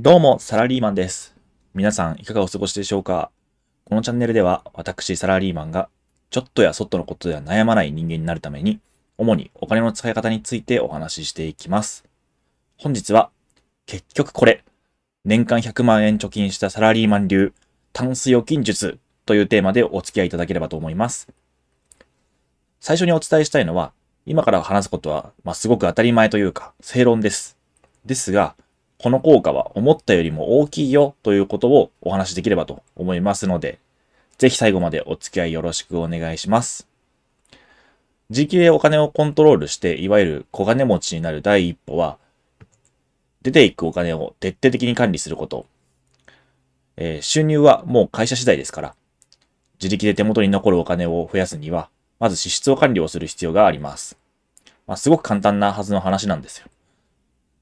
[0.00, 1.34] どうも、サラリーマンです。
[1.74, 3.32] 皆さん、いかがお過ごしでしょうか？
[3.84, 5.88] このチャンネルでは、私、サラリーマンが、
[6.30, 8.78] ちょっとやそっとのことでは悩まない人間になるために、
[9.16, 12.04] 主にお金の使い方についてお話ししていきます。
[12.76, 13.30] 本日は、
[13.86, 14.62] 結局これ、
[15.24, 17.52] 年間100万円貯金したサラリーマン流、
[17.92, 21.26] タンス預金術というテーマでお付き合いいただければと思います。
[22.78, 23.92] 最初にお伝えしたいのは、
[24.26, 27.58] 今から話すことは、まあ、すごく当たり前というか、正論です。
[28.06, 28.54] ですが、
[29.00, 33.78] この効果は思ったよりも大きいよということをお話しできればと思いますので、
[34.38, 36.88] ぜひ最後までお付き合いよろしくお願いします。
[38.30, 42.18] 自力でお金をコントロールして、いわゆる小金持ちになる第一歩は、
[43.42, 45.66] 出ていくお金を徹底的に管理すること。
[46.96, 48.94] えー収入はもう会社次第ですから、
[49.80, 54.18] 自力で手元に残るお金を増やすには、まず支出を管理をする必要があります。
[54.88, 56.66] まあ、すごく簡単なはずの話なんですよ。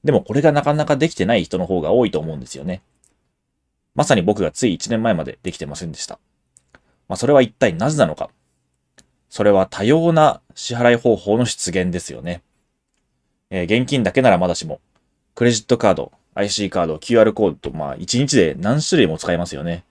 [0.07, 2.81] でもこれがなかなかできてない人の方が多いと思うんですよね。
[3.93, 6.17] まさに僕がつい1年前までできてませんでした。
[7.09, 8.29] まあそれは一体なぜなのか。
[9.27, 12.41] それは多様な支払い方法の出現ですよね。
[13.49, 14.79] えー現金だけならまだしも、
[15.35, 19.83] クレジットカード、IC カード、QR コードと、まあ1日で何種類も使えますよね。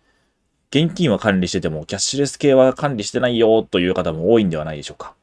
[0.70, 5.14] 現金は管理してても、キャッシュレス系は管理してないよという方も多いんではないでしょうか。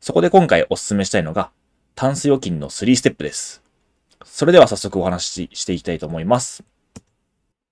[0.00, 1.50] そこで今回お勧めしたいのが、
[1.94, 3.63] タンス預金の3ステップです。
[4.24, 6.64] それでは早速お話ししていきたいと思います。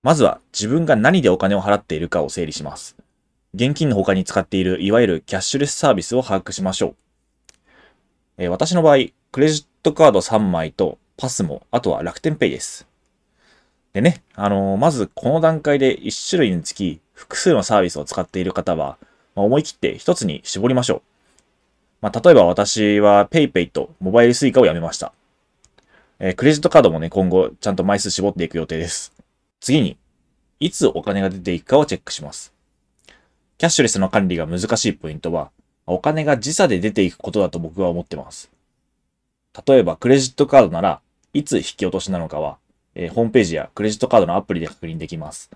[0.03, 2.95] まずは自分が何でお金を払っているかを整理します。
[3.53, 6.95] 現金の他に使っているいわゆるキャッシュレスサービスを把握しましょう。
[8.37, 8.97] えー私の場合、
[9.31, 12.87] クレジットカード3枚とパスも、あとは楽天ペイです。
[13.93, 18.97] でね、あのーまずこの段階で1種類につき複数のサービスを使っている方は、
[19.35, 21.01] まあ思い切って1つに絞りましょう。
[22.01, 25.13] まあ、例えば私は PayPay とモバイル Suica をやめました。
[26.25, 29.11] えクレジットカードもね、今後ちゃんと枚数絞っていく予定です。
[29.59, 29.97] 次に、
[30.61, 32.53] いつお金が出ていくかをチェックします。
[33.57, 35.51] キャッシュレスの管理が難しいポイントは、
[35.85, 38.49] お金が時差で出ていくことだと僕は思ってます。
[39.67, 41.01] 例えば、クレジットカードなら
[41.33, 42.57] いつ引き落としなのかは、
[42.95, 45.51] えーホームページやクレジットカードのアプリで確認できます。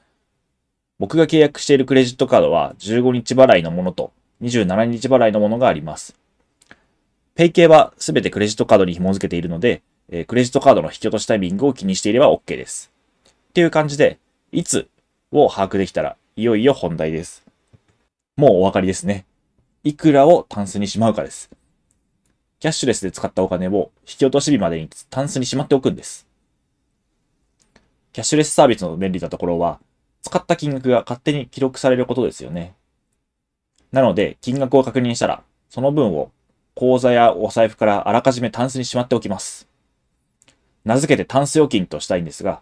[1.00, 4.12] 僕が契約しているクレジットカードは15日払いのものと
[4.42, 6.14] 27日払いのものがあります。
[7.36, 12.92] ペイ系はすべてクレジットカードに紐付けているので、えークレジットカードの引き落としタイミングを気にしていれば OK です。
[13.28, 14.20] っていう感じで、
[14.52, 14.88] いつ
[15.32, 17.46] を把握できたら、いよいよ本題です。
[18.38, 19.26] もうお分かりですね。
[19.84, 21.50] いくらをタンスにしまうかです。
[22.60, 26.28] キャッシュレスで使ったお金を引き落とし日までにタンスにしまっておくんです。
[28.14, 29.80] キャッシュレスサービスの便利なところは、
[30.22, 32.74] 使った金額が勝手に記録されることですよね。
[33.92, 36.32] なので、金額を確認したら、その分を
[36.76, 39.68] 口座やお財布からあらかじめタンスにしまっておきます。
[40.88, 42.62] 名付けてタンス預金としたいんですが、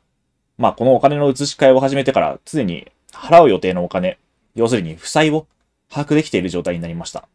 [0.58, 4.18] まあこのお金の移し替えを始めてから常に払う予定のお金、
[4.56, 5.46] 要するに負債を
[5.90, 7.28] 把握できている状態になりました。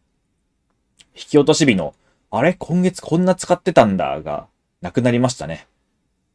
[1.14, 1.94] 引き落とし日の、
[2.32, 2.54] あれ？
[2.54, 4.48] 今月こんな使ってたんだが、
[4.80, 5.68] なくなりましたね。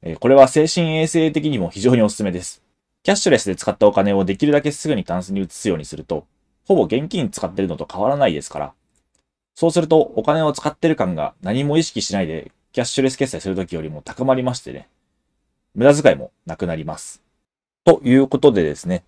[0.01, 2.63] えこれは精神衛生的にも非常におすすめです。
[3.03, 6.25] キャッシュレスで使ったお金をできるだけすぐにタンスに移すようにすると、
[6.65, 8.73] ほぼ現金使ってるのと変わらないですから、
[9.53, 14.89] そうすると、お金を使ってる感が何も意識しないで、キャッシュレス決済するときよりも高まりましてね、
[15.75, 17.23] 無駄遣いもなくなります。
[17.85, 19.05] ということでですね、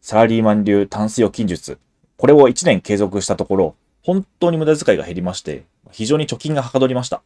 [0.00, 1.78] サラリーマン流タンス預金術、
[2.16, 7.20] これを1年継続したところ、本当に無駄遣いが減りまして、非常に貯金がはかどりました。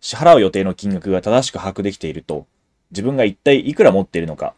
[0.00, 2.46] 支払う予定の金額が正しく把握できていると、
[2.92, 4.54] 自分が一体いくら持っているのか、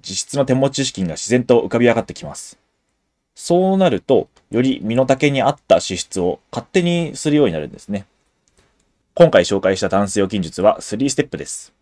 [0.00, 2.56] 実質の手持ち資金が自然と浮かび上がってきます。
[3.34, 8.06] そうなると、より身の丈に合った支出を勝手にするようになるんですね。
[9.18, 11.72] 今回紹介したタンス預金術は3ステップです。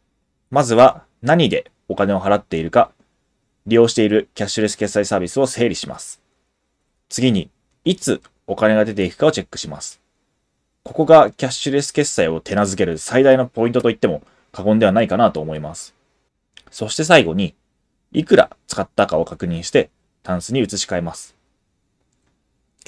[0.53, 2.93] まずは何でお金を払っているか、
[3.67, 6.23] 利用しているキャッシュレス決済サービスを整理します。
[7.09, 7.51] 次に、
[7.85, 10.01] いつお金が出ていくかをチェックします。
[10.85, 14.23] ここがキャッシュレス決済を手なずける最大のポイントと言っても
[14.53, 15.93] 過言ではないかなと思います。
[16.71, 17.57] そして最後に、
[18.13, 19.91] いくら使ったかを確認して
[20.23, 21.35] タンスに移し替えます。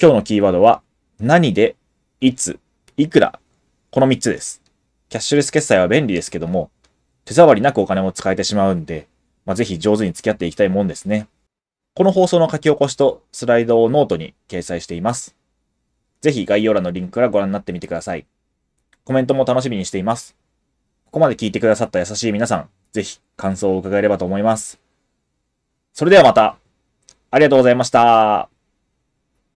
[0.01, 0.81] 今日のキーワードは、
[1.19, 1.75] 何で、
[2.21, 2.61] いつ、
[2.95, 3.41] いくら、
[3.89, 4.61] この3つです。
[5.07, 6.69] キャッシュレス決済は便利ですけども、
[7.23, 9.07] 手触りなくお金を使えてしまうんで、
[9.45, 11.27] まあ、ぜひ上手に付き合っていきたいもんですね。
[11.95, 15.35] この放送の書き起こしとスライドをノートに掲載しています。
[16.21, 18.25] ぜひ概要欄のリンクからご覧になってみてください。
[19.05, 20.35] コメントも楽しみにしています。
[21.05, 24.79] ここまで聞いてくださった優しい皆さん、ぜひ感想を伺えればと思います。
[25.93, 26.57] それではまた、
[27.31, 28.56] ありがとうございました。